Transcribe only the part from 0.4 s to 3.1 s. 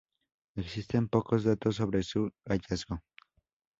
Existen pocos datos sobre su hallazgo.